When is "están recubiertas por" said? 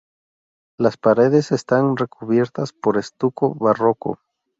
1.51-2.97